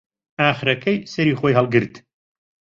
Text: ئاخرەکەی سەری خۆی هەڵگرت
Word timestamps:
ئاخرەکەی 0.41 0.97
سەری 1.13 1.37
خۆی 1.39 1.57
هەڵگرت 1.59 1.93